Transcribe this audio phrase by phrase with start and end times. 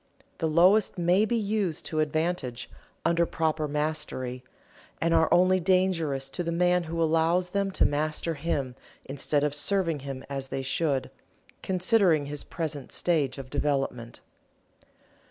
[0.39, 2.71] The lowest may be used to advantage,
[3.05, 4.43] under proper mastery,
[4.99, 8.73] and are only dangerous to the man who allows them to master him
[9.05, 11.11] instead of serving him as they should,
[11.61, 14.21] considering his present stage of development.